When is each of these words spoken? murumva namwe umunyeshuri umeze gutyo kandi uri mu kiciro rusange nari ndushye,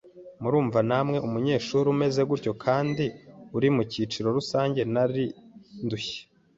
murumva 0.41 0.79
namwe 0.89 1.17
umunyeshuri 1.27 1.87
umeze 1.95 2.21
gutyo 2.29 2.51
kandi 2.63 3.05
uri 3.57 3.69
mu 3.75 3.83
kiciro 3.91 4.27
rusange 4.37 4.81
nari 4.93 5.25
ndushye, 5.85 6.19